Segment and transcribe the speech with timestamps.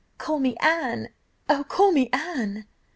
[0.17, 1.09] "'Call me Anne!
[1.47, 2.65] O call me Anne!